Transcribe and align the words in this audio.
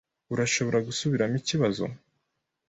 Urashobora 0.33 0.77
gusubiramo 0.87 1.35
ikibazo? 1.41 1.83